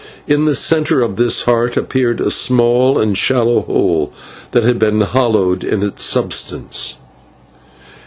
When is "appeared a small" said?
1.77-2.97